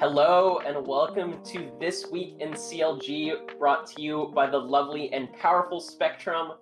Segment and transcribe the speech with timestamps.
[0.00, 5.30] Hello and welcome to This Week in CLG, brought to you by the lovely and
[5.34, 6.52] powerful Spectrum.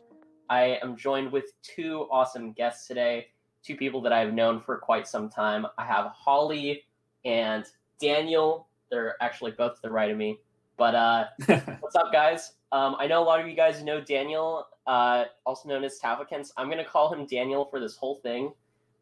[0.50, 3.28] I am joined with two awesome guests today,
[3.62, 5.68] two people that I've known for quite some time.
[5.78, 6.82] I have Holly
[7.24, 7.64] and
[8.00, 8.66] Daniel.
[8.90, 10.40] They're actually both to the right of me.
[10.76, 11.26] But uh,
[11.78, 12.54] what's up, guys?
[12.72, 16.50] Um, I know a lot of you guys know Daniel, uh, also known as Tafokints.
[16.56, 18.50] I'm going to call him Daniel for this whole thing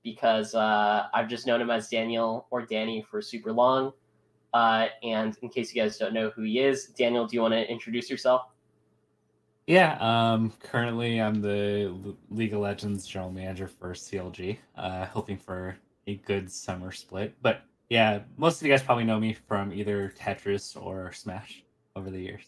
[0.05, 3.95] because uh, I've just known him as Daniel or Danny for super long.
[4.55, 7.55] Uh, and in case you guys don't know who he is, Daniel, do you want
[7.55, 8.43] to introduce yourself?
[9.67, 15.77] Yeah, um, currently I'm the League of Legends general manager for CLG, uh, hoping for
[16.07, 17.35] a good summer split.
[17.43, 21.65] But yeah, most of you guys probably know me from either Tetris or Smash
[21.97, 22.45] over the years.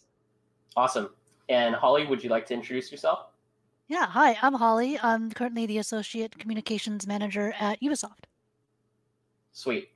[0.77, 1.10] Awesome.
[1.49, 3.27] And Holly, would you like to introduce yourself?
[3.88, 4.99] Yeah, hi, I'm Holly.
[5.02, 8.27] I'm currently the Associate Communications Manager at Ubisoft.
[9.52, 9.88] Sweet.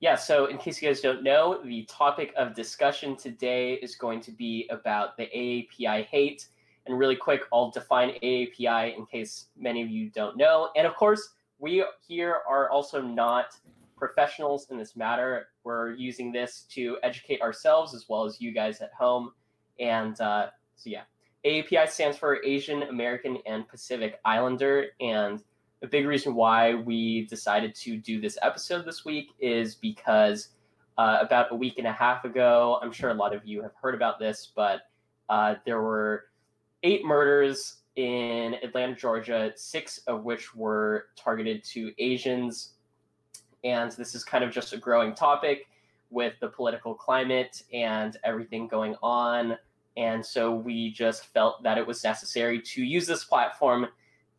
[0.00, 4.20] Yeah, so in case you guys don't know, the topic of discussion today is going
[4.22, 6.48] to be about the AAPI hate.
[6.86, 10.70] And really quick, I'll define AAPI in case many of you don't know.
[10.76, 13.56] And of course, we here are also not
[13.96, 15.48] professionals in this matter.
[15.62, 19.32] We're using this to educate ourselves as well as you guys at home.
[19.80, 21.02] And uh, so, yeah,
[21.46, 24.88] AAPI stands for Asian American and Pacific Islander.
[25.00, 25.42] And
[25.84, 30.48] the big reason why we decided to do this episode this week is because
[30.96, 33.72] uh, about a week and a half ago, I'm sure a lot of you have
[33.82, 34.80] heard about this, but
[35.28, 36.24] uh, there were
[36.84, 42.76] eight murders in Atlanta, Georgia, six of which were targeted to Asians.
[43.62, 45.66] And this is kind of just a growing topic
[46.08, 49.58] with the political climate and everything going on
[49.96, 53.86] and so we just felt that it was necessary to use this platform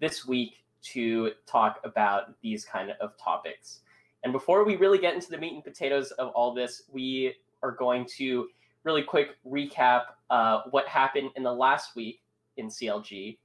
[0.01, 3.81] this week to talk about these kind of topics.
[4.23, 7.71] And before we really get into the meat and potatoes of all this, we are
[7.71, 8.47] going to
[8.83, 12.21] really quick recap uh, what happened in the last week
[12.57, 13.37] in CLG.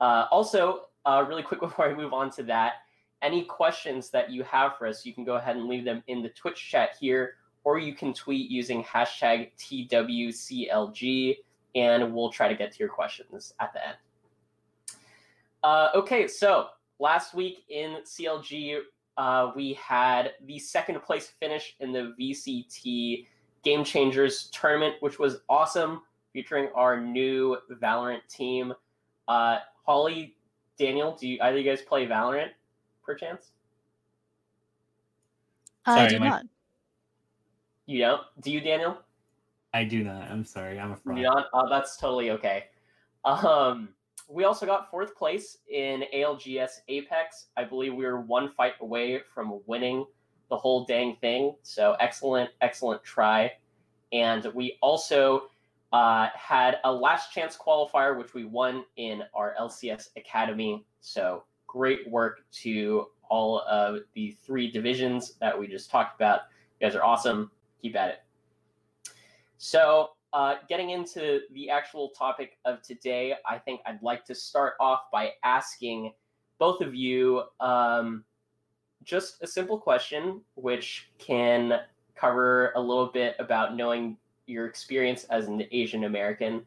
[0.00, 2.74] Uh, also, uh, really quick before I move on to that,
[3.22, 6.22] any questions that you have for us, you can go ahead and leave them in
[6.22, 7.34] the Twitch chat here
[7.66, 11.36] or you can tweet using hashtag TWCLG,
[11.74, 13.96] and we'll try to get to your questions at the end.
[15.62, 16.68] Uh, okay, so
[16.98, 18.78] last week in CLG,
[19.16, 23.26] uh, we had the second place finish in the VCT
[23.62, 26.02] Game Changers tournament, which was awesome,
[26.32, 28.72] featuring our new Valorant team.
[29.26, 30.36] Uh, Holly,
[30.78, 32.50] Daniel, do you, either you guys play Valorant,
[33.02, 33.52] perchance?
[35.86, 36.42] I do not.
[37.86, 38.22] You don't?
[38.40, 38.98] Do you, Daniel?
[39.72, 40.30] I do not.
[40.30, 40.78] I'm sorry.
[40.78, 41.18] I'm a fraud.
[41.18, 41.46] You don't?
[41.52, 42.64] Oh, that's totally okay.
[43.24, 43.90] Um,
[44.28, 47.46] we also got fourth place in ALGS Apex.
[47.56, 50.04] I believe we were one fight away from winning
[50.48, 51.54] the whole dang thing.
[51.62, 53.52] So excellent, excellent try.
[54.12, 55.48] And we also
[55.92, 60.84] uh, had a last chance qualifier, which we won in our LCS Academy.
[61.00, 66.42] So great work to all of the three divisions that we just talked about.
[66.80, 67.50] You guys are awesome
[67.86, 68.22] keep at it.
[69.58, 74.74] So, uh, getting into the actual topic of today, I think I'd like to start
[74.78, 76.12] off by asking
[76.58, 78.22] both of you um,
[79.02, 81.80] just a simple question, which can
[82.14, 86.66] cover a little bit about knowing your experience as an Asian American.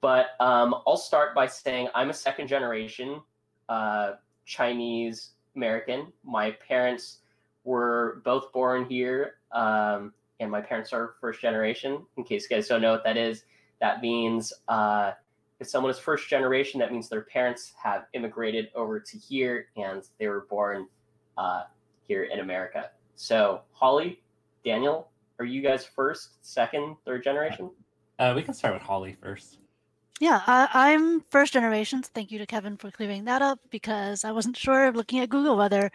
[0.00, 3.20] But um, I'll start by saying I'm a second generation
[3.68, 4.12] uh,
[4.44, 6.12] Chinese American.
[6.22, 7.18] My parents
[7.64, 9.38] were both born here.
[9.50, 12.04] Um, and my parents are first generation.
[12.16, 13.44] In case you guys don't know what that is,
[13.80, 15.12] that means uh,
[15.60, 20.02] if someone is first generation, that means their parents have immigrated over to here and
[20.18, 20.86] they were born
[21.36, 21.64] uh,
[22.06, 22.90] here in America.
[23.16, 24.20] So, Holly,
[24.64, 27.70] Daniel, are you guys first, second, third generation?
[28.18, 29.58] Uh, we can start with Holly first.
[30.20, 32.02] Yeah, I, am first generation.
[32.02, 35.28] So thank you to Kevin for clearing that up because I wasn't sure looking at
[35.28, 35.92] Google whether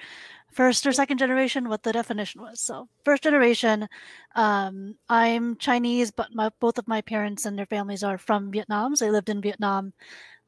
[0.53, 2.61] first or second generation what the definition was.
[2.61, 3.87] So first generation,
[4.35, 8.95] um, I'm Chinese, but my, both of my parents and their families are from Vietnam.
[8.95, 9.91] So they lived in Vietnam,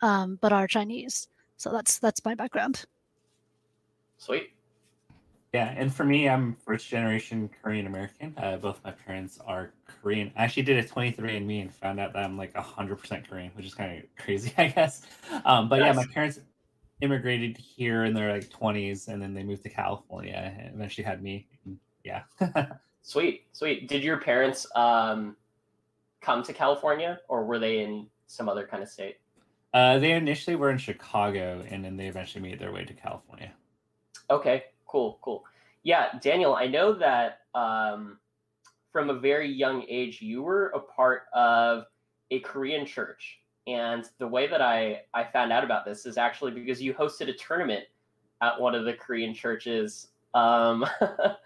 [0.02, 1.28] um, but are Chinese.
[1.58, 2.86] So that's that's my background.
[4.18, 4.55] Sweet.
[5.56, 8.34] Yeah, and for me, I'm first generation Korean American.
[8.36, 10.30] Uh, both my parents are Korean.
[10.36, 13.74] I actually did a 23andMe and found out that I'm like 100% Korean, which is
[13.74, 15.04] kind of crazy, I guess.
[15.46, 15.86] Um, but yes.
[15.86, 16.42] yeah, my parents
[17.00, 21.24] immigrated here in their like 20s and then they moved to California and eventually had
[21.24, 21.48] me.
[22.04, 22.24] Yeah.
[23.02, 23.88] sweet, sweet.
[23.88, 25.38] Did your parents um,
[26.20, 29.20] come to California or were they in some other kind of state?
[29.74, 33.54] Uh, they initially were in Chicago and then they eventually made their way to California.
[34.30, 35.44] Okay, cool, cool.
[35.84, 38.18] Yeah, Daniel, I know that um,
[38.92, 41.86] from a very young age, you were a part of
[42.32, 43.40] a Korean church.
[43.68, 47.30] And the way that I, I found out about this is actually because you hosted
[47.30, 47.86] a tournament
[48.42, 50.10] at one of the Korean churches.
[50.34, 51.38] Um, and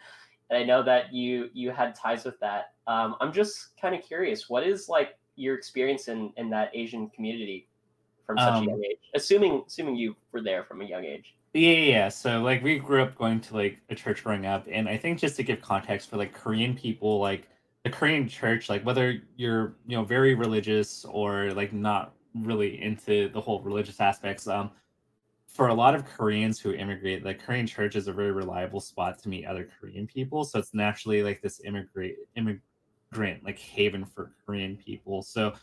[0.51, 2.73] I know that you you had ties with that.
[2.87, 7.09] Um, I'm just kind of curious, what is like your experience in, in that Asian
[7.09, 7.67] community
[8.25, 8.99] from such um, a young age?
[9.15, 11.35] Assuming assuming you were there from a young age.
[11.53, 12.09] Yeah, yeah.
[12.09, 15.19] So like we grew up going to like a church growing up, and I think
[15.19, 17.47] just to give context for like Korean people, like
[17.83, 23.29] the Korean church, like whether you're you know very religious or like not really into
[23.29, 24.71] the whole religious aspects, um,
[25.47, 29.17] for a lot of Koreans who immigrate, the Korean church is a very reliable spot
[29.23, 30.43] to meet other Korean people.
[30.45, 35.23] So it's naturally like this immigrant immigrant like haven for Korean people.
[35.23, 35.53] So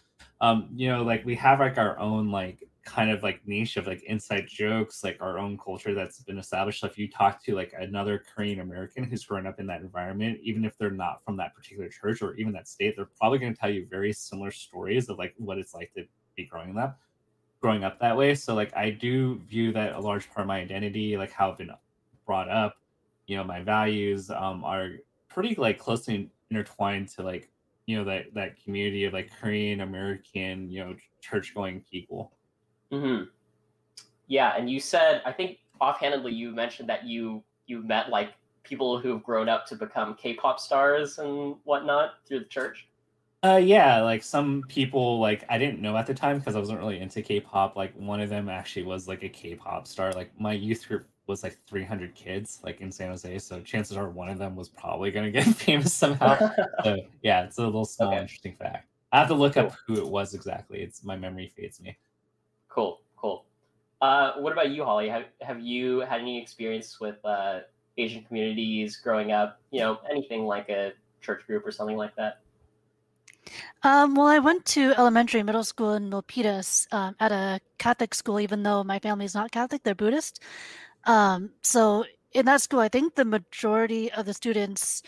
[0.41, 3.87] um, you know, like we have like our own like kind of like niche of
[3.87, 6.81] like inside jokes, like our own culture that's been established.
[6.81, 10.39] So if you talk to like another Korean American who's grown up in that environment,
[10.43, 13.53] even if they're not from that particular church or even that state, they're probably going
[13.53, 16.05] to tell you very similar stories of like what it's like to
[16.37, 16.99] be growing up
[17.61, 18.35] growing up that way.
[18.35, 21.59] So like I do view that a large part of my identity, like how I've
[21.59, 21.71] been
[22.25, 22.77] brought up,
[23.27, 24.93] you know, my values um are
[25.29, 27.51] pretty like closely intertwined to like
[27.87, 32.33] you know that that community of like Korean American, you know, church going people.
[32.93, 33.25] Mm-hmm.
[34.29, 38.99] Yeah, and you said I think offhandedly you mentioned that you you met like people
[38.99, 42.89] who have grown up to become K-pop stars and whatnot through the church.
[43.43, 46.81] Uh, yeah, like some people like I didn't know at the time because I wasn't
[46.81, 47.77] really into K-pop.
[47.77, 50.13] Like one of them actually was like a K-pop star.
[50.13, 53.39] Like my youth group was like 300 kids, like in San Jose.
[53.41, 56.37] So chances are one of them was probably gonna get famous somehow.
[56.85, 58.21] so yeah, it's a little small okay.
[58.21, 58.89] interesting fact.
[59.13, 59.67] I have to look cool.
[59.67, 60.81] up who it was exactly.
[60.81, 61.97] It's my memory fades me.
[62.77, 63.47] Cool, cool.
[64.03, 65.09] Uh, what about you, Holly?
[65.09, 67.61] Have have you had any experience with uh,
[67.97, 69.59] Asian communities growing up?
[69.71, 70.93] You know, anything like a
[71.23, 72.41] church group or something like that?
[73.83, 78.39] Um, well, I went to elementary, middle school in Milpitas um, at a Catholic school,
[78.41, 80.43] even though my family is not Catholic; they're Buddhist.
[81.05, 85.03] Um, so in that school, I think the majority of the students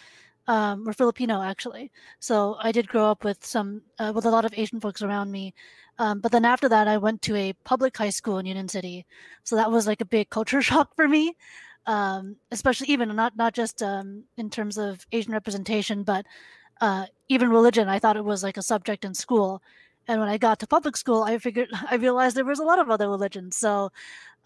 [0.47, 1.93] um, were Filipino, actually.
[2.19, 5.31] So I did grow up with some uh, with a lot of Asian folks around
[5.31, 5.53] me.
[5.99, 9.05] Um, but then after that, I went to a public high school in Union City.
[9.45, 11.37] So that was like a big culture shock for me,
[11.87, 16.27] um, especially even not not just um, in terms of Asian representation, but
[16.81, 17.89] uh, even religion.
[17.89, 19.63] I thought it was like a subject in school.
[20.07, 22.79] And when I got to public school, I figured I realized there was a lot
[22.79, 23.57] of other religions.
[23.57, 23.91] So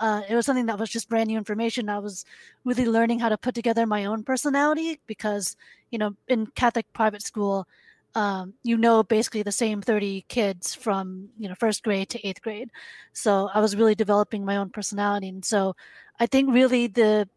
[0.01, 1.89] uh, it was something that was just brand new information.
[1.89, 2.25] I was
[2.65, 5.57] really learning how to put together my own personality because,
[5.91, 7.69] you know, in Catholic private school,
[8.15, 12.43] um, you know basically the same 30 kids from you know first grade to eighth
[12.43, 12.71] grade.
[13.13, 15.29] So i was really developing my own personality.
[15.29, 15.75] And so
[16.21, 17.29] i think really the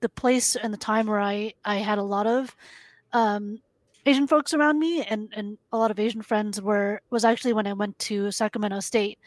[0.00, 2.54] the place and the time where i i had a lot of
[3.12, 3.60] um,
[4.04, 7.66] asian folks around me and and a lot of asian friends were was actually when
[7.66, 9.18] i went to sacramento state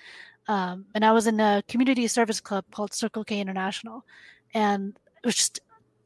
[0.47, 4.05] um, and i was in a community service club called circle k international.
[4.53, 5.59] And it was just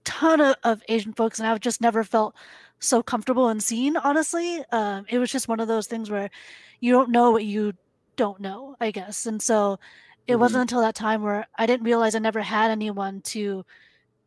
[0.04, 2.36] ton of, of asian folks and i've just never felt
[2.84, 6.30] so comfortable and seen honestly um, it was just one of those things where
[6.80, 7.74] you don't know what you
[8.16, 9.80] don't know i guess and so
[10.28, 10.42] it mm-hmm.
[10.42, 13.66] wasn't until that time where i didn't realize i never had anyone to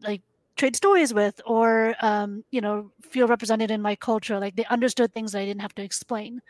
[0.03, 0.23] like
[0.57, 5.13] trade stories with or um, you know feel represented in my culture like they understood
[5.13, 6.41] things that i didn't have to explain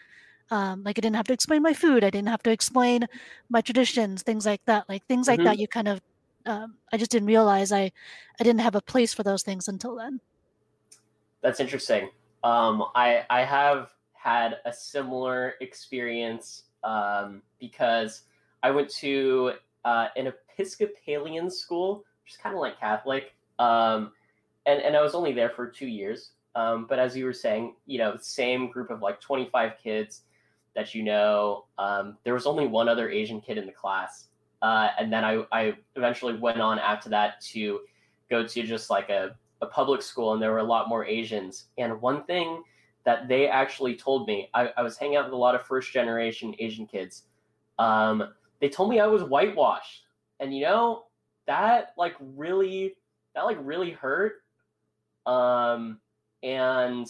[0.50, 3.06] um, like i didn't have to explain my food i didn't have to explain
[3.48, 5.42] my traditions things like that like things mm-hmm.
[5.42, 6.00] like that you kind of
[6.46, 7.90] um, i just didn't realize i
[8.40, 10.20] i didn't have a place for those things until then
[11.42, 12.10] that's interesting.
[12.44, 18.22] Um, I I have had a similar experience um, because
[18.62, 19.52] I went to
[19.84, 24.12] uh, an Episcopalian school, which is kind of like Catholic, um,
[24.66, 26.30] and and I was only there for two years.
[26.54, 30.22] Um, but as you were saying, you know, same group of like 25 kids
[30.76, 31.64] that you know.
[31.78, 34.28] Um, there was only one other Asian kid in the class,
[34.62, 37.80] uh, and then I I eventually went on after that to
[38.30, 41.66] go to just like a a public school and there were a lot more Asians.
[41.78, 42.62] And one thing
[43.04, 45.92] that they actually told me, I, I was hanging out with a lot of first
[45.92, 47.24] generation Asian kids.
[47.78, 50.02] Um, they told me I was whitewashed.
[50.40, 51.04] And you know,
[51.46, 52.96] that like really
[53.34, 54.42] that like really hurt.
[55.24, 56.00] Um
[56.42, 57.06] and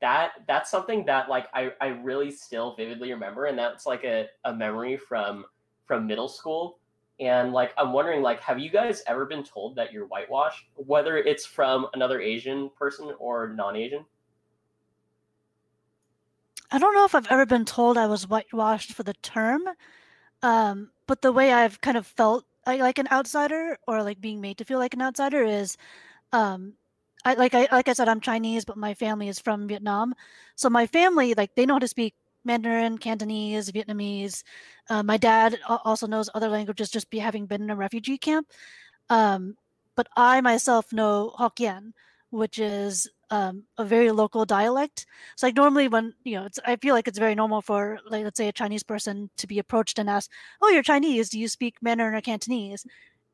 [0.00, 4.26] that that's something that like I, I really still vividly remember and that's like a,
[4.44, 5.44] a memory from
[5.86, 6.78] from middle school
[7.20, 11.16] and like i'm wondering like have you guys ever been told that you're whitewashed whether
[11.16, 14.04] it's from another asian person or non-asian
[16.70, 19.62] i don't know if i've ever been told i was whitewashed for the term
[20.42, 24.40] um, but the way i've kind of felt like, like an outsider or like being
[24.40, 25.76] made to feel like an outsider is
[26.32, 26.74] um,
[27.24, 30.14] I like I like I said I'm Chinese, but my family is from Vietnam.
[30.54, 32.14] So my family like they know how to speak
[32.46, 34.42] Mandarin, Cantonese, Vietnamese.
[34.88, 38.48] Uh, my dad also knows other languages, just be having been in a refugee camp.
[39.10, 39.56] Um,
[39.96, 41.92] but I myself know Hokkien,
[42.30, 45.06] which is um, a very local dialect.
[45.36, 48.24] So like normally when you know, it's I feel like it's very normal for like
[48.24, 50.30] let's say a Chinese person to be approached and asked,
[50.62, 51.30] "Oh, you're Chinese.
[51.30, 52.86] Do you speak Mandarin or Cantonese?"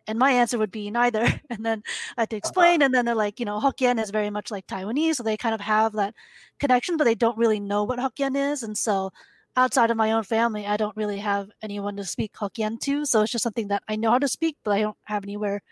[0.06, 1.40] And my answer would be neither.
[1.50, 1.82] And then
[2.16, 2.38] I had to uh-huh.
[2.38, 2.86] explain, uh-huh.
[2.86, 5.54] and then they're like, you know, Hokkien is very much like Taiwanese, so they kind
[5.54, 6.14] of have that
[6.58, 8.62] connection, but they don't really know what Hokkien is.
[8.62, 9.10] And so
[9.56, 13.04] outside of my own family, I don't really have anyone to speak Hokkien to.
[13.04, 15.62] So it's just something that I know how to speak, but I don't have anywhere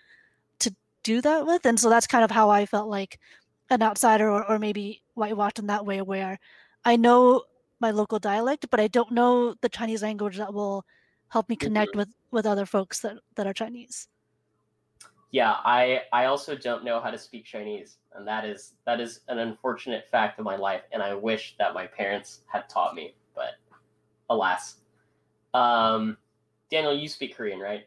[0.61, 1.65] to do that with.
[1.65, 3.19] And so that's kind of how I felt like
[3.71, 6.39] an outsider or, or maybe whitewashed in that way, where
[6.85, 7.45] I know
[7.81, 10.85] my local dialect, but I don't know the Chinese language that will
[11.29, 12.01] help me connect mm-hmm.
[12.01, 14.09] with with other folks that that are Chinese.
[15.31, 19.21] Yeah, I I also don't know how to speak Chinese, and that is that is
[19.29, 23.15] an unfortunate fact of my life, and I wish that my parents had taught me,
[23.35, 23.55] but
[24.29, 24.77] alas.
[25.55, 26.17] Um,
[26.71, 27.87] Daniel, you speak Korean, right?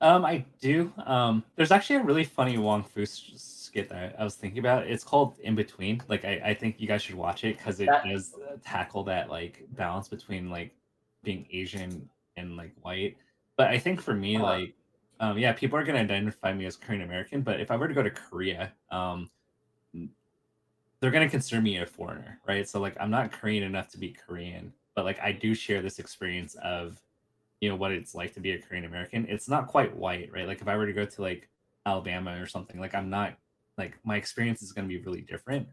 [0.00, 0.92] Um, I do.
[1.06, 4.86] Um, there's actually a really funny Wong Fu skit that I was thinking about.
[4.88, 6.02] It's called In Between.
[6.08, 8.04] Like, I, I think you guys should watch it because it that...
[8.04, 8.34] does
[8.64, 10.74] tackle that like balance between like
[11.22, 13.16] being Asian and like white.
[13.56, 14.44] But I think for me, uh-huh.
[14.44, 14.74] like,
[15.22, 17.40] um, yeah, people are gonna identify me as Korean American.
[17.40, 19.30] But if I were to go to Korea, um,
[21.00, 22.68] they're gonna consider me a foreigner, right?
[22.68, 25.98] So like, I'm not Korean enough to be Korean, but like, I do share this
[25.98, 27.00] experience of
[27.62, 29.24] you know what it's like to be a Korean American.
[29.28, 30.48] It's not quite white, right?
[30.48, 31.48] Like if I were to go to like
[31.86, 33.36] Alabama or something, like I'm not
[33.78, 35.68] like my experience is going to be really different.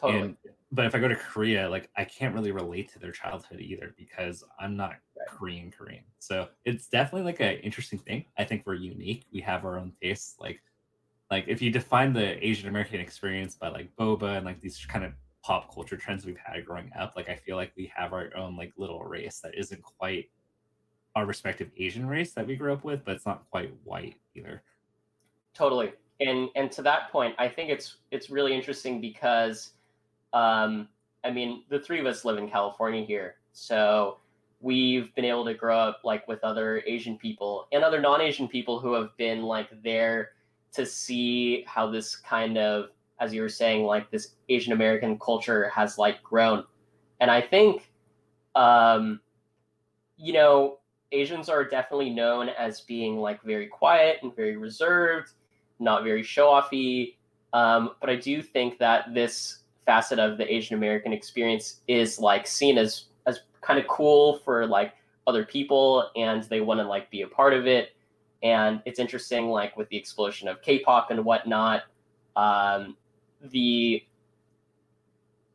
[0.00, 0.22] Totally.
[0.22, 0.36] And,
[0.72, 3.94] but if I go to Korea, like I can't really relate to their childhood either
[3.98, 5.28] because I'm not right.
[5.28, 6.04] Korean Korean.
[6.18, 8.24] So it's definitely like an interesting thing.
[8.38, 9.26] I think we're unique.
[9.32, 10.36] We have our own tastes.
[10.40, 10.62] Like
[11.30, 15.04] like if you define the Asian American experience by like boba and like these kind
[15.04, 15.12] of
[15.42, 18.56] pop culture trends we've had growing up, like I feel like we have our own
[18.56, 20.30] like little race that isn't quite
[21.14, 24.62] our respective Asian race that we grew up with, but it's not quite white either.
[25.52, 25.92] Totally.
[26.20, 29.72] And and to that point, I think it's it's really interesting because
[30.32, 30.88] um
[31.24, 33.36] I mean, the three of us live in California here.
[33.52, 34.18] So
[34.60, 38.78] we've been able to grow up like with other Asian people and other non-Asian people
[38.78, 40.30] who have been like there
[40.72, 45.68] to see how this kind of as you were saying like this Asian American culture
[45.68, 46.64] has like grown.
[47.20, 47.90] And I think
[48.54, 49.20] um
[50.16, 50.78] you know
[51.12, 55.32] Asians are definitely known as being like very quiet and very reserved,
[55.78, 57.16] not very show offy.
[57.52, 62.46] Um, but I do think that this facet of the Asian American experience is like
[62.46, 64.94] seen as as kind of cool for like
[65.26, 67.90] other people, and they want to like be a part of it.
[68.42, 71.84] And it's interesting, like with the explosion of K-pop and whatnot,
[72.34, 72.96] um,
[73.40, 74.02] the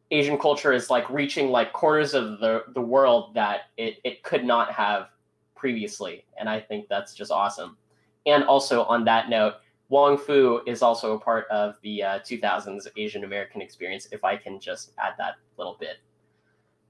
[0.10, 4.46] Asian culture is like reaching like corners of the the world that it it could
[4.46, 5.10] not have
[5.56, 7.78] previously, and I think that's just awesome.
[8.26, 9.56] And also on that note,
[9.90, 14.08] Wong Fu is also a part of the uh, 2000s Asian American experience.
[14.12, 15.98] If I can just add that little bit.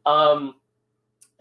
[0.06, 0.56] Um,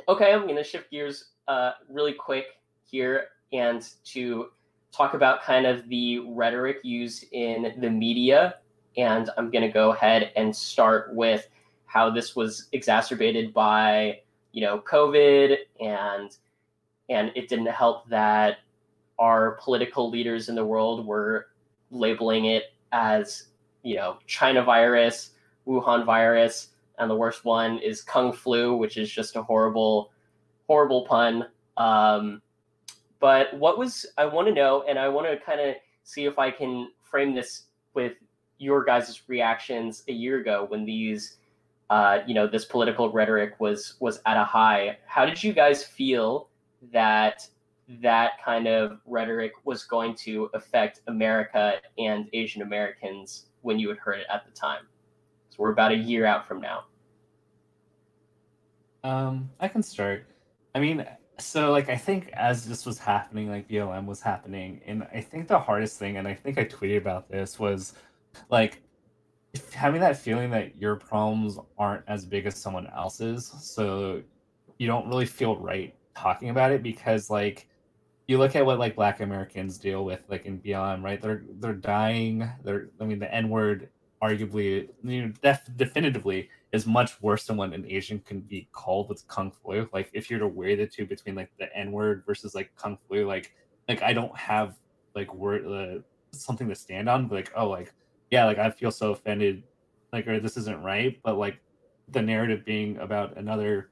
[0.08, 2.46] okay, I'm going to shift gears uh, really quick
[2.84, 4.48] here and to
[4.92, 8.56] talk about kind of the rhetoric used in the media.
[8.96, 11.48] And I'm going to go ahead and start with
[11.86, 14.20] how this was exacerbated by,
[14.52, 16.36] you know, COVID and
[17.08, 18.58] and it didn't help that
[19.18, 21.48] our political leaders in the world were
[21.90, 23.48] labeling it as,
[23.82, 25.30] you know, China virus,
[25.66, 26.68] Wuhan virus,
[26.98, 30.12] and the worst one is Kung flu, which is just a horrible,
[30.66, 31.46] horrible pun.
[31.76, 32.42] Um,
[33.20, 36.38] but what was I want to know, and I want to kind of see if
[36.38, 38.14] I can frame this with
[38.58, 41.36] your guys' reactions a year ago when these,
[41.90, 44.98] uh, you know, this political rhetoric was was at a high.
[45.06, 46.48] How did you guys feel
[46.92, 47.48] that
[48.00, 53.98] that kind of rhetoric was going to affect America and Asian Americans when you had
[53.98, 54.82] heard it at the time.
[55.50, 56.84] So we're about a year out from now.
[59.04, 60.26] Um, I can start.
[60.74, 61.06] I mean,
[61.38, 65.48] so like I think as this was happening, like BLM was happening, and I think
[65.48, 67.94] the hardest thing, and I think I tweeted about this, was
[68.50, 68.82] like
[69.72, 73.46] having that feeling that your problems aren't as big as someone else's.
[73.46, 74.22] So
[74.78, 77.68] you don't really feel right talking about it because like
[78.26, 81.20] you look at what like black Americans deal with like in BLM, right?
[81.20, 82.48] They're they're dying.
[82.64, 83.90] They're I mean the N word
[84.22, 89.08] arguably you know def- definitively is much worse than what an Asian can be called
[89.08, 89.88] with kung flu.
[89.92, 92.98] Like if you're to weigh the two between like the N word versus like kung
[93.08, 93.54] flu, like
[93.88, 94.76] like I don't have
[95.14, 96.02] like word uh,
[96.32, 97.28] something to stand on.
[97.28, 97.92] But like oh like
[98.30, 99.62] yeah, like I feel so offended,
[100.12, 101.60] like or this isn't right, but like
[102.08, 103.90] the narrative being about another,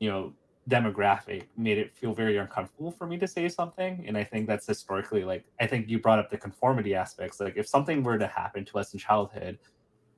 [0.00, 0.32] you know,
[0.68, 4.04] demographic made it feel very uncomfortable for me to say something.
[4.06, 7.40] And i think that's historically like i think you brought up the conformity aspects.
[7.40, 9.58] Like if something were to happen to us in childhood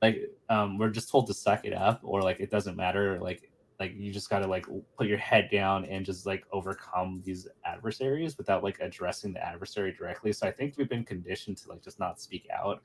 [0.01, 3.19] like um we're just told to suck it up or like it doesn't matter.
[3.19, 4.65] Like like you just got to like
[4.97, 9.93] put your head down and just like overcome these adversaries without like addressing the adversary
[9.93, 10.33] directly.
[10.33, 12.81] So i think we've been conditioned to like just not speak out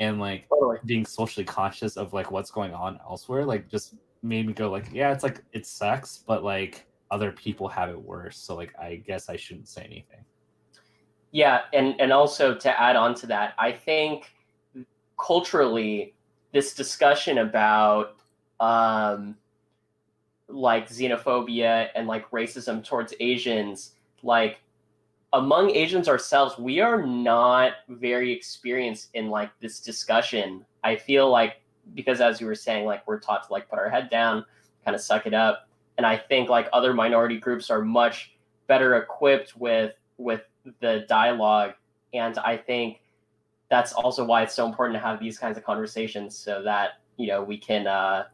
[0.00, 0.78] and like Totally.
[0.86, 4.86] being socially conscious of like what's going on elsewhere like just made me go like
[4.92, 8.96] yeah it's like it sucks but like other people have it worse so like i
[8.96, 10.24] guess i shouldn't say anything
[11.32, 14.30] Yeah, and and also to add on to that, I think
[15.18, 16.14] culturally,
[16.52, 18.16] this discussion about
[18.60, 19.36] um,
[20.46, 23.92] like xenophobia and like racism towards Asians,
[24.22, 24.60] like
[25.32, 30.66] among Asians ourselves, we are not very experienced in like this discussion.
[30.84, 31.62] I feel like
[31.94, 34.44] because as you were saying, like we're taught to like put our head down,
[34.84, 35.66] kind of suck it up,
[35.96, 38.34] and I think like other minority groups are much
[38.66, 40.42] better equipped with with
[40.80, 41.72] the dialogue.
[42.14, 43.00] And i think
[43.72, 47.26] that's also why it's so important to have these kinds of conversations so that you
[47.26, 48.24] know we can uh,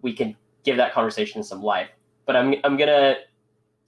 [0.00, 1.90] we can give that conversation some life.
[2.24, 3.16] But i'm, I'm gonna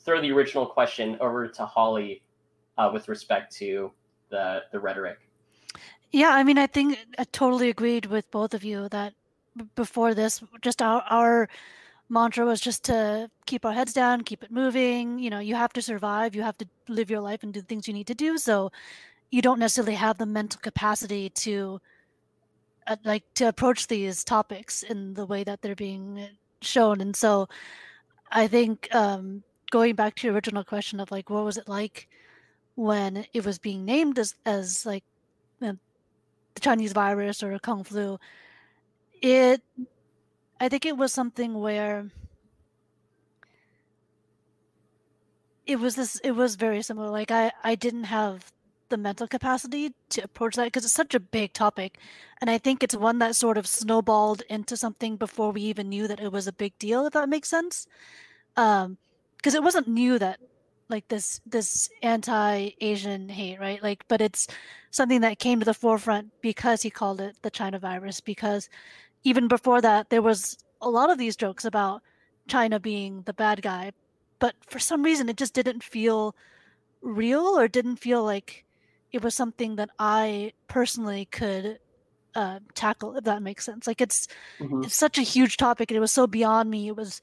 [0.00, 2.22] throw the original question over to holly
[2.76, 3.90] uh, with respect to
[4.30, 5.18] the the rhetoric.
[6.10, 9.14] Yeah, I mean, I think I totally agreed with both of you that
[9.74, 11.48] before this, just our our
[12.08, 15.18] mantra was just to keep our heads down, keep it moving.
[15.18, 17.66] You know, you have to survive, you have to live your life and do the
[17.66, 18.38] things you need to do.
[18.38, 18.72] So
[19.30, 21.80] you don't necessarily have the mental capacity to
[22.86, 26.28] uh, like to approach these topics in the way that they're being
[26.62, 27.00] shown.
[27.00, 27.48] And so
[28.32, 32.08] I think um, going back to your original question of like, what was it like
[32.76, 35.04] when it was being named as as like
[35.60, 35.76] the
[36.60, 38.18] Chinese virus or Kung flu,
[39.22, 39.62] it
[40.60, 42.10] I think it was something where
[45.66, 47.10] it was this it was very similar.
[47.10, 48.52] Like I I didn't have
[48.88, 51.98] the mental capacity to approach that because it's such a big topic.
[52.40, 56.08] And I think it's one that sort of snowballed into something before we even knew
[56.08, 57.86] that it was a big deal, if that makes sense.
[58.56, 58.98] Um
[59.36, 60.40] because it wasn't new that
[60.88, 63.82] like this this anti-Asian hate, right?
[63.82, 64.48] Like but it's
[64.90, 68.68] something that came to the forefront because he called it the China virus because
[69.24, 72.02] even before that there was a lot of these jokes about
[72.48, 73.92] China being the bad guy,
[74.38, 76.34] but for some reason it just didn't feel
[77.02, 78.64] real or didn't feel like
[79.12, 81.78] it was something that I personally could
[82.34, 83.86] uh, tackle if that makes sense.
[83.86, 84.28] Like it's
[84.60, 84.84] Mhm.
[84.84, 86.88] it's such a huge topic and it was so beyond me.
[86.88, 87.20] It was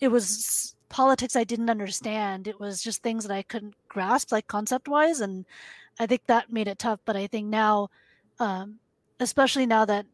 [0.00, 2.48] it was politics I didn't understand.
[2.48, 5.46] It was just things that I couldn't grasp like concept wise and
[6.00, 7.00] I think that made it tough.
[7.06, 7.88] But I think now
[8.40, 8.80] um,
[9.20, 10.06] especially now that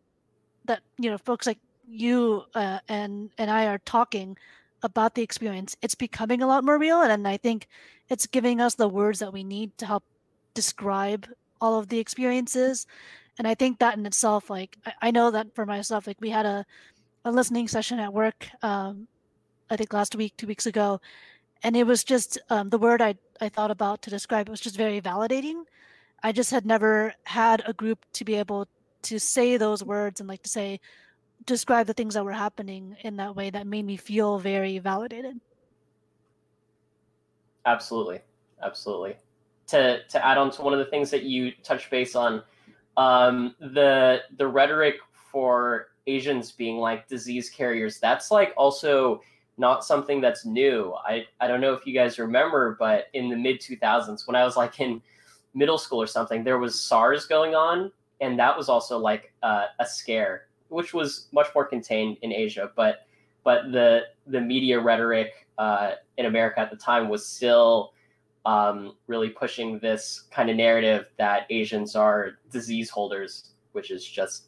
[0.67, 4.37] that you know folks like you uh, and and I are talking
[4.83, 7.67] about the experience, it's becoming a lot more real, and, I think
[8.09, 10.05] it's giving us the words that we need to help
[10.55, 11.27] describe
[11.61, 12.87] all of the experiences.
[13.39, 16.31] And I think that in itself, like I, I know that for myself, like we
[16.31, 16.65] had a
[17.25, 19.09] a listening session at work, um,
[19.69, 21.01] I think last week, two weeks ago,
[21.65, 24.61] and it was just um, the word I I thought about to describe it was
[24.61, 25.65] just very validating.
[26.23, 28.69] I just had never had a group to be able
[29.07, 30.81] to say those words and like to say
[31.45, 35.41] describe the things that were happening in that way that made me feel very validated.
[37.65, 38.21] Absolutely,
[38.63, 39.17] absolutely.
[39.69, 42.43] To to add on to one of the things that you touched base on,
[42.97, 47.99] um, the the rhetoric for Asians being like disease carriers.
[47.99, 49.21] That's like also
[49.59, 50.95] not something that's new.
[50.95, 54.37] I I don't know if you guys remember, but in the mid two thousands, when
[54.37, 55.03] I was like in
[55.55, 59.67] middle school or something, there was SARS going on, and that was also like uh,
[59.79, 63.07] a scare, which was much more contained in Asia, but
[63.45, 67.93] but the the media rhetoric uh, in America at the time was still
[68.45, 74.45] um, really pushing this kind of narrative that Asians are disease holders, which is just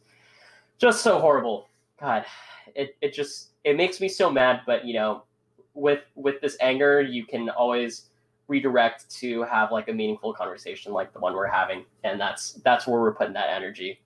[0.79, 1.69] just so horrible.
[2.01, 2.25] God,
[2.75, 4.61] it, it just it makes me so mad.
[4.67, 5.25] But you know,
[5.75, 8.07] with with this anger, you can always
[8.49, 12.87] redirect to have like a meaningful conversation like the one we're having, and that's that's
[12.87, 14.01] where we're putting that energy.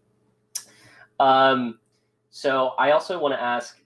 [1.20, 1.78] Um,
[2.30, 3.78] so I also want to ask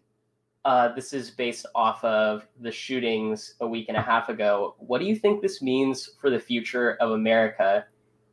[0.64, 4.74] uh, this is based off of the shootings a week and a half ago.
[4.78, 7.86] What do you think this means for the future of America?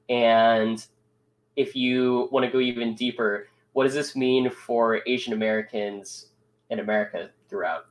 [0.10, 0.84] And
[1.56, 6.30] if you want to go even deeper, what does this mean for Asian Americans
[6.72, 7.86] in America throughout?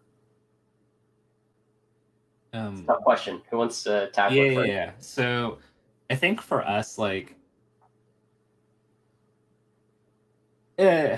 [2.52, 3.42] Um Tough question.
[3.50, 4.90] Who wants to tackle yeah, it yeah, yeah.
[4.98, 5.58] So
[6.10, 7.36] I think for us, like
[10.78, 11.16] Uh,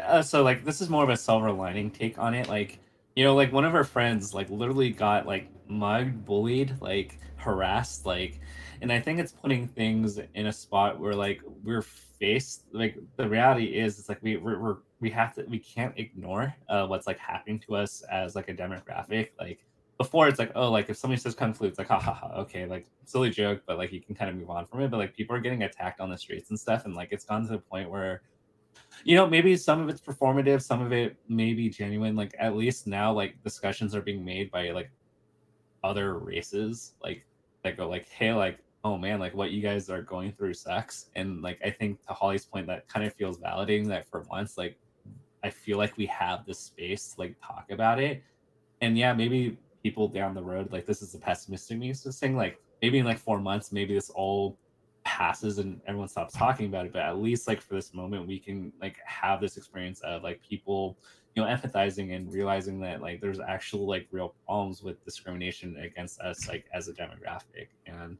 [0.00, 2.48] uh, so like this is more of a silver lining take on it.
[2.48, 2.80] Like
[3.14, 8.06] you know, like one of our friends like literally got like mugged, bullied, like harassed,
[8.06, 8.40] like,
[8.80, 12.64] and I think it's putting things in a spot where like we're faced.
[12.72, 16.54] Like the reality is, it's like we we're, we're we have to we can't ignore
[16.68, 19.30] uh, what's like happening to us as like a demographic.
[19.38, 19.64] Like
[19.98, 22.32] before, it's like oh, like if somebody says kung flu, it's like ha ha ha,
[22.40, 24.90] okay, like silly joke, but like you can kind of move on from it.
[24.90, 27.42] But like people are getting attacked on the streets and stuff, and like it's gone
[27.42, 28.22] to the point where
[29.04, 32.56] you know maybe some of it's performative some of it may be genuine like at
[32.56, 34.90] least now like discussions are being made by like
[35.82, 37.24] other races like
[37.62, 41.06] that go like hey like oh man like what you guys are going through sucks
[41.14, 44.56] and like i think to holly's point that kind of feels validating that for once
[44.56, 44.78] like
[45.42, 48.22] i feel like we have this space to like talk about it
[48.80, 52.60] and yeah maybe people down the road like this is a pessimistic me saying like
[52.82, 54.58] maybe in like four months maybe this all
[55.04, 58.38] passes and everyone stops talking about it but at least like for this moment we
[58.38, 60.96] can like have this experience of like people
[61.34, 66.20] you know empathizing and realizing that like there's actual like real problems with discrimination against
[66.20, 67.68] us like as a demographic.
[67.86, 68.16] And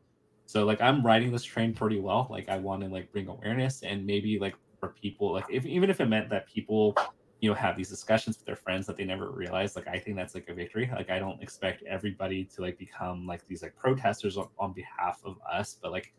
[0.47, 2.27] so like i'm riding this train pretty well.
[2.31, 5.91] Like i want to like bring awareness and maybe like for people like if even
[5.91, 6.97] if it meant that people
[7.41, 10.17] you know have these discussions with their friends that they never realized like i think
[10.17, 13.77] that's like a victory like i don't expect everybody to like become like these like
[13.77, 16.15] protesters on, on behalf of us but like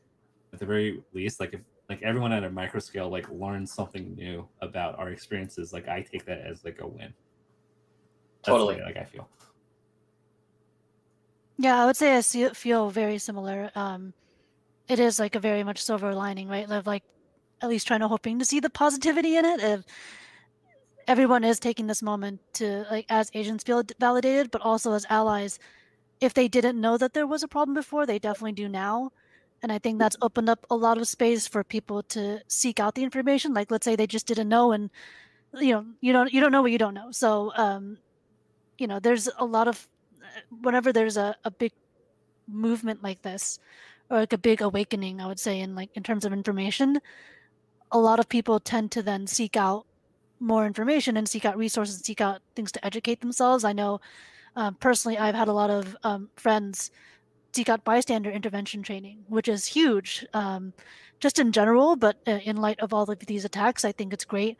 [0.55, 4.15] at the very least, like if like everyone at a micro scale like learns something
[4.15, 7.13] new about our experiences, like I take that as like a win.
[8.43, 9.27] That's totally, like I feel.
[11.57, 13.69] Yeah, I would say I see, feel very similar.
[13.75, 14.13] Um,
[14.87, 16.69] it is like a very much silver lining, right?
[16.69, 17.03] Of like
[17.61, 19.59] at least trying to hoping to see the positivity in it.
[19.59, 19.85] If
[21.07, 25.59] everyone is taking this moment to like as Asians feel validated, but also as allies,
[26.21, 29.11] if they didn't know that there was a problem before, they definitely do now.
[29.63, 32.95] And i think that's opened up a lot of space for people to seek out
[32.95, 33.53] the information.
[33.53, 34.89] Like let's say they just didn't know and
[35.53, 37.11] you know you don't you don't know what you don't know.
[37.11, 37.97] So um
[38.77, 39.87] you know there's a lot of
[40.61, 41.71] whenever there's a, a big
[42.47, 43.59] movement like this
[44.09, 46.99] or like a big awakening i would say in like in terms of information
[47.91, 49.85] a lot of people tend to then seek out
[50.39, 53.99] more information and seek out resources seek out things to educate themselves i know
[54.55, 56.91] um, personally i've had a lot of um, friends
[57.67, 60.73] out bystander intervention training, which is huge, um,
[61.19, 61.95] just in general.
[61.95, 64.57] But uh, in light of all of these attacks, I think it's great.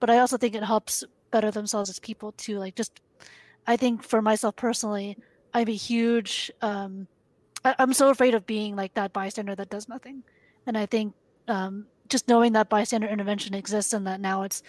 [0.00, 2.58] But I also think it helps better themselves as people too.
[2.58, 3.00] Like just,
[3.66, 5.16] I think for myself personally,
[5.52, 6.50] I'm a huge.
[6.62, 7.06] Um,
[7.64, 10.22] I, am so afraid of being like that bystander that does nothing,
[10.66, 11.14] and I think
[11.48, 14.62] um, just knowing that bystander intervention exists and that now it's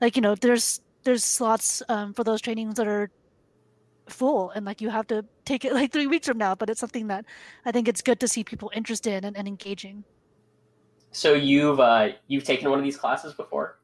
[0.00, 3.10] like you know there's there's slots um, for those trainings that are
[4.08, 6.80] full and like you have to take it like three weeks from now but it's
[6.80, 7.24] something that
[7.64, 10.04] i think it's good to see people interested and, and engaging.
[11.12, 13.78] So you've uh you've taken one of these classes before?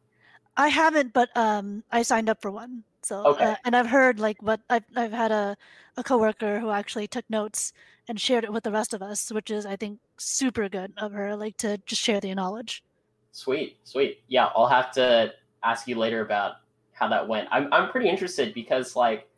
[0.57, 2.85] I haven't but um i signed up for one.
[3.03, 3.45] So okay.
[3.45, 5.57] uh, and i've heard like what I've, I've had a,
[5.97, 7.73] a coworker who actually took notes
[8.07, 11.13] and shared it with the rest of us which is i think super good of
[11.13, 12.85] her like to just share the knowledge.
[13.33, 14.23] Sweet sweet.
[14.29, 15.33] Yeah i'll have to
[15.65, 16.55] ask you later about
[16.93, 19.29] how that went i'm, I'm pretty interested because like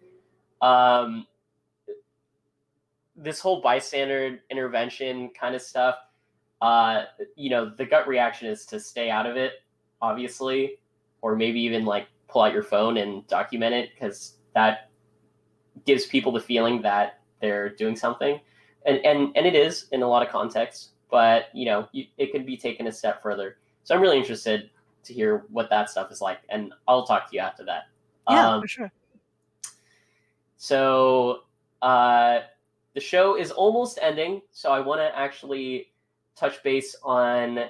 [0.64, 1.26] um,
[3.16, 5.96] this whole bystander intervention kind of stuff,
[6.62, 7.04] uh,
[7.36, 9.52] you know, the gut reaction is to stay out of it,
[10.00, 10.78] obviously,
[11.22, 14.90] or maybe even like pull out your phone and document it because that
[15.84, 18.40] gives people the feeling that they're doing something,
[18.86, 20.90] and and and it is in a lot of contexts.
[21.10, 23.58] But you know, you, it could be taken a step further.
[23.82, 24.70] So I'm really interested
[25.04, 27.84] to hear what that stuff is like, and I'll talk to you after that.
[28.28, 28.92] Yeah, um, for sure.
[30.56, 31.40] So
[31.82, 32.40] uh,
[32.94, 34.40] the show is almost ending.
[34.50, 35.92] So I want to actually
[36.36, 37.66] touch base on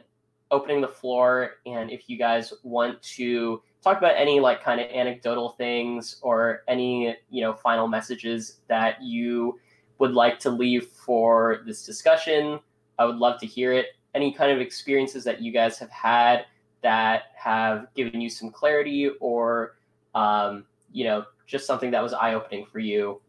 [0.50, 4.88] opening the floor and if you guys want to talk about any like kind of
[4.90, 9.58] anecdotal things or any you know final messages that you
[9.98, 12.60] would like to leave for this discussion
[12.98, 16.44] i would love to hear it any kind of experiences that you guys have had
[16.84, 19.74] that have given you some clarity or
[20.14, 23.20] um, you know just something that was eye opening for you.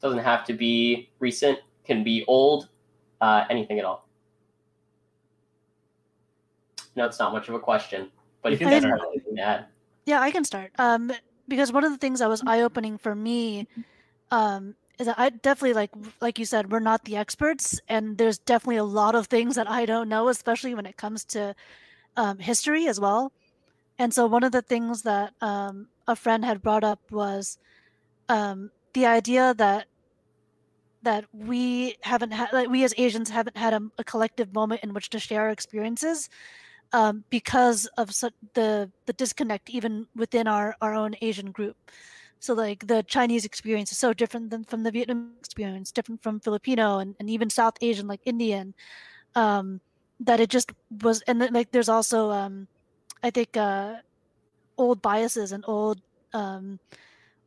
[0.00, 2.68] Doesn't have to be recent, can be old,
[3.20, 4.08] uh, anything at all.
[6.96, 8.10] No, it's not much of a question,
[8.42, 9.66] but if you guys have anything to add.
[10.06, 10.72] Yeah, I can start.
[10.78, 11.12] Um,
[11.48, 13.68] because one of the things that was eye opening for me
[14.30, 18.38] um, is that I definitely like like you said, we're not the experts, and there's
[18.38, 21.54] definitely a lot of things that I don't know, especially when it comes to
[22.16, 23.32] um, history as well.
[23.98, 27.58] And so one of the things that um, a friend had brought up was
[28.28, 29.86] um, the idea that
[31.02, 34.92] that we haven't had like we as asians haven't had a, a, collective moment in
[34.92, 36.28] which to share our experiences
[36.92, 38.08] um, because of
[38.54, 41.76] the the disconnect even within our our own Asian group.
[42.40, 46.40] So like the Chinese experience is so different than from the Vietnam experience, different from
[46.40, 48.74] Filipino and, and even South Asian like Indian,
[49.34, 49.80] um,
[50.20, 51.22] that it just was.
[51.22, 52.68] And then, like there's also um,
[53.22, 53.96] I think uh,
[54.78, 56.00] old biases and old
[56.32, 56.78] um,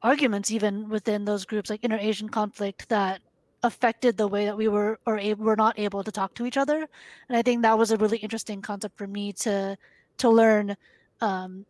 [0.03, 3.21] arguments even within those groups like inter-asian conflict that
[3.63, 6.57] affected the way that we were or able, were not able to talk to each
[6.57, 6.86] other
[7.29, 9.77] and i think that was a really interesting concept for me to
[10.17, 10.75] to learn
[11.21, 11.65] um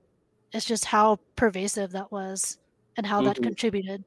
[0.52, 2.58] it's just how pervasive that was
[2.98, 3.28] and how mm-hmm.
[3.28, 4.04] that contributed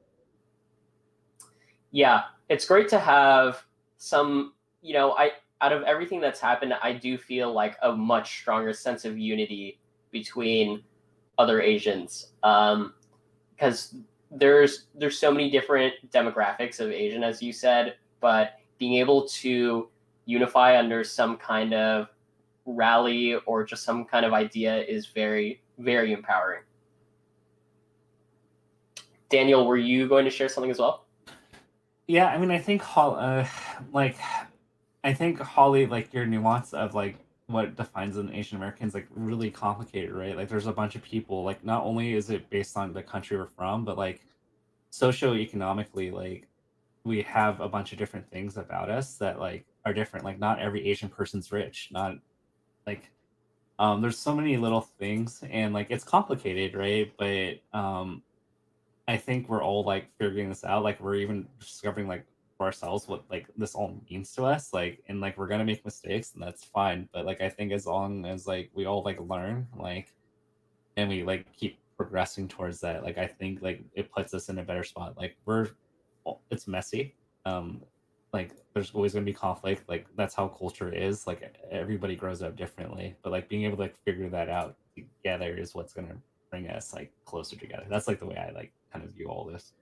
[1.92, 3.64] yeah it's great to have
[3.96, 8.40] some you know i out of everything that's happened i do feel like a much
[8.40, 9.78] stronger sense of unity
[10.10, 10.82] between
[11.38, 12.94] other asians um
[13.56, 13.96] because
[14.30, 19.88] there's there's so many different demographics of Asian, as you said, but being able to
[20.24, 22.08] unify under some kind of
[22.66, 26.62] rally or just some kind of idea is very very empowering.
[29.28, 31.04] Daniel, were you going to share something as well?
[32.06, 33.44] Yeah, I mean, I think uh,
[33.92, 34.16] like,
[35.06, 37.16] I think Holly, like your nuance of like
[37.46, 40.36] what defines an Asian American is like really complicated, right?
[40.36, 43.36] Like there's a bunch of people, like not only is it based on the country
[43.36, 44.26] we're from, but like
[44.90, 46.48] socioeconomically, like
[47.04, 50.24] we have a bunch of different things about us that like are different.
[50.24, 51.88] Like not every Asian person's rich.
[51.92, 52.16] Not
[52.84, 53.08] like
[53.78, 57.12] um there's so many little things and like it's complicated, right?
[57.16, 58.24] But um
[59.06, 60.82] I think we're all like figuring this out.
[60.82, 62.26] Like we're even discovering like
[62.64, 66.32] ourselves what like this all means to us like and like we're gonna make mistakes
[66.34, 69.66] and that's fine but like i think as long as like we all like learn
[69.78, 70.14] like
[70.96, 74.58] and we like keep progressing towards that like i think like it puts us in
[74.58, 75.68] a better spot like we're
[76.50, 77.14] it's messy
[77.44, 77.80] um
[78.32, 82.42] like there's always going to be conflict like that's how culture is like everybody grows
[82.42, 86.06] up differently but like being able to like figure that out together is what's going
[86.06, 86.16] to
[86.50, 89.44] bring us like closer together that's like the way i like kind of view all
[89.44, 89.72] this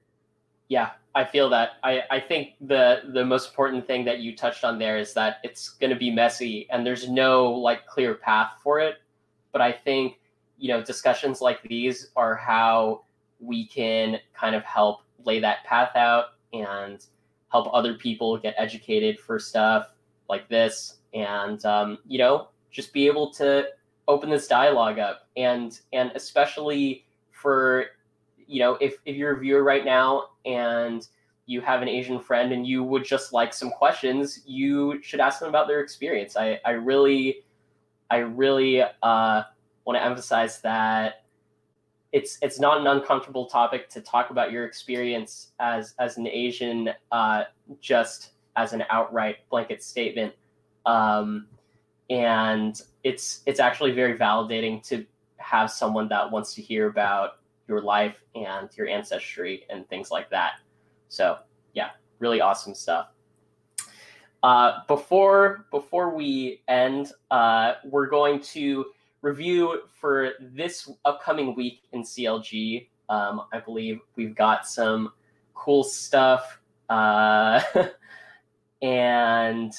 [0.68, 1.72] yeah, I feel that.
[1.82, 5.38] I, I think the the most important thing that you touched on there is that
[5.44, 8.96] it's going to be messy and there's no like clear path for it.
[9.52, 10.18] But I think
[10.58, 13.04] you know discussions like these are how
[13.40, 17.04] we can kind of help lay that path out and
[17.50, 19.88] help other people get educated for stuff
[20.28, 23.66] like this and um, you know just be able to
[24.08, 27.86] open this dialogue up and and especially for
[28.46, 31.06] you know, if, if you're a viewer right now and
[31.46, 35.40] you have an Asian friend and you would just like some questions, you should ask
[35.40, 36.36] them about their experience.
[36.36, 37.44] I, I really,
[38.10, 39.42] I really uh,
[39.84, 41.24] want to emphasize that
[42.12, 46.90] it's it's not an uncomfortable topic to talk about your experience as as an Asian,
[47.10, 47.42] uh,
[47.80, 50.32] just as an outright blanket statement.
[50.86, 51.48] Um,
[52.10, 55.04] and it's it's actually very validating to
[55.38, 60.30] have someone that wants to hear about your life and your ancestry and things like
[60.30, 60.52] that.
[61.08, 61.38] So
[61.72, 63.08] yeah, really awesome stuff.
[64.42, 68.84] Uh, before before we end, uh, we're going to
[69.22, 72.88] review for this upcoming week in CLG.
[73.08, 75.12] Um, I believe we've got some
[75.54, 77.62] cool stuff, uh,
[78.82, 79.72] and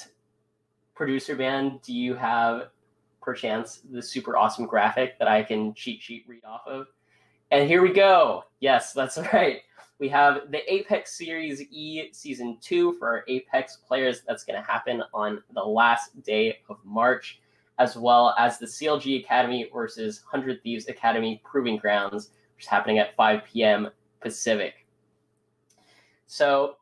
[0.96, 1.80] producer band.
[1.82, 2.70] Do you have
[3.22, 6.88] perchance the super awesome graphic that I can cheat sheet read off of?
[7.50, 8.44] And here we go.
[8.60, 9.60] Yes, that's right.
[9.98, 14.22] We have the Apex Series E Season 2 for our Apex players.
[14.26, 17.40] That's going to happen on the last day of March,
[17.78, 22.98] as well as the CLG Academy versus 100 Thieves Academy Proving Grounds, which is happening
[22.98, 23.88] at 5 p.m.
[24.20, 24.86] Pacific.
[26.26, 26.76] So,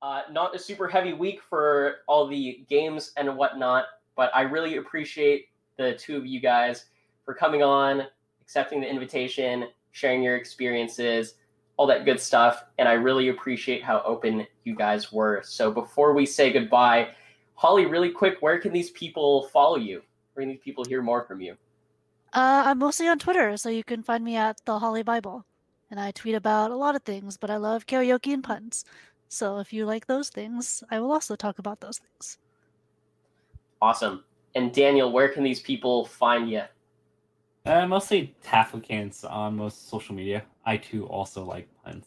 [0.00, 3.84] uh, not a super heavy week for all the games and whatnot,
[4.16, 6.86] but I really appreciate the two of you guys
[7.24, 8.04] for coming on,
[8.40, 9.68] accepting the invitation,
[9.98, 11.34] sharing your experiences,
[11.76, 12.64] all that good stuff.
[12.78, 15.42] And I really appreciate how open you guys were.
[15.44, 17.10] So before we say goodbye,
[17.54, 20.02] Holly, really quick, where can these people follow you?
[20.32, 21.56] Where can these people hear more from you?
[22.32, 25.44] Uh, I'm mostly on Twitter, so you can find me at the Holly Bible.
[25.90, 28.84] And I tweet about a lot of things, but I love karaoke and puns.
[29.28, 32.38] So if you like those things, I will also talk about those things.
[33.80, 34.24] Awesome.
[34.54, 36.62] And Daniel, where can these people find you?
[37.68, 40.42] Uh, mostly Tafokints on most social media.
[40.64, 42.06] I too also like puns.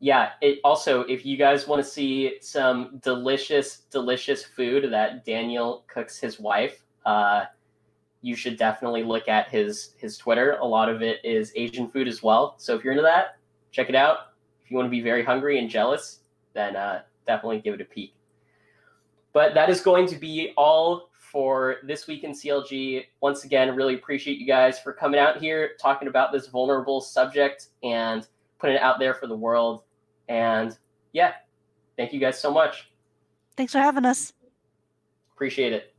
[0.00, 0.30] Yeah.
[0.40, 6.18] It also, if you guys want to see some delicious, delicious food that Daniel cooks
[6.18, 7.44] his wife, uh,
[8.22, 10.52] you should definitely look at his his Twitter.
[10.52, 12.54] A lot of it is Asian food as well.
[12.56, 13.36] So if you're into that,
[13.72, 14.32] check it out.
[14.64, 16.20] If you want to be very hungry and jealous,
[16.54, 18.14] then uh, definitely give it a peek.
[19.34, 23.04] But that is going to be all for this week in CLG.
[23.20, 27.68] Once again, really appreciate you guys for coming out here, talking about this vulnerable subject,
[27.82, 28.26] and
[28.58, 29.82] putting it out there for the world.
[30.28, 30.76] And
[31.12, 31.32] yeah,
[31.96, 32.90] thank you guys so much.
[33.56, 34.32] Thanks for having us.
[35.32, 35.95] Appreciate it.